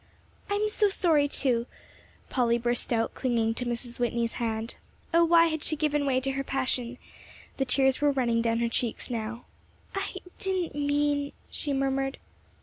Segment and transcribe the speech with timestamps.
[0.49, 1.67] "I'm so sorry, too,"
[2.27, 3.99] Polly burst out, clinging to Mrs.
[3.99, 4.73] Whitney's hand.
[5.13, 6.97] Oh, why had she given way to her passion?
[7.57, 9.45] The tears were running down her cheeks now,
[9.93, 12.17] "I didn't mean" she murmured.